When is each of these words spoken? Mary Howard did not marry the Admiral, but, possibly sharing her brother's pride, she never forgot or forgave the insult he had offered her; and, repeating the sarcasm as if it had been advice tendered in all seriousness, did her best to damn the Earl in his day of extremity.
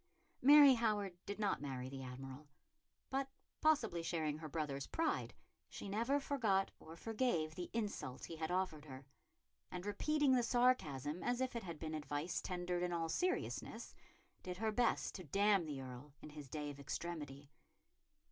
Mary 0.41 0.73
Howard 0.73 1.15
did 1.27 1.39
not 1.39 1.61
marry 1.61 1.87
the 1.87 2.01
Admiral, 2.01 2.47
but, 3.11 3.29
possibly 3.61 4.01
sharing 4.01 4.35
her 4.39 4.49
brother's 4.49 4.87
pride, 4.87 5.31
she 5.69 5.87
never 5.87 6.19
forgot 6.19 6.71
or 6.79 6.95
forgave 6.95 7.53
the 7.53 7.69
insult 7.71 8.25
he 8.25 8.35
had 8.35 8.49
offered 8.49 8.83
her; 8.85 9.05
and, 9.69 9.85
repeating 9.85 10.31
the 10.33 10.41
sarcasm 10.41 11.21
as 11.21 11.39
if 11.39 11.55
it 11.55 11.61
had 11.61 11.77
been 11.77 11.93
advice 11.93 12.41
tendered 12.41 12.81
in 12.81 12.91
all 12.91 13.09
seriousness, 13.09 13.93
did 14.41 14.57
her 14.57 14.71
best 14.71 15.13
to 15.13 15.23
damn 15.23 15.67
the 15.67 15.79
Earl 15.79 16.11
in 16.19 16.31
his 16.31 16.49
day 16.49 16.71
of 16.71 16.79
extremity. 16.79 17.51